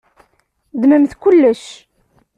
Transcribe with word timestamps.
Ddmemt 0.79 1.13
kullec. 1.21 1.63